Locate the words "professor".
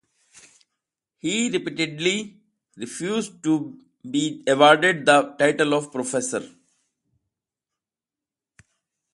5.91-6.41